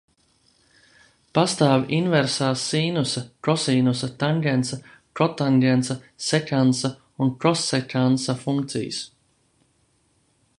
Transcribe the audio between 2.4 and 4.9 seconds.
sinusa, kosinusa, tangensa,